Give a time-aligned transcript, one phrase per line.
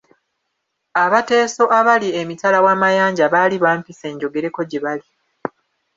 [1.03, 5.07] Abateeso abali emitala w’amayanja baali bampise njogereko gye bali.